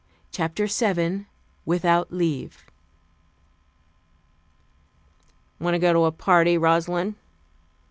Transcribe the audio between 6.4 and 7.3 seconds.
Rosalind?"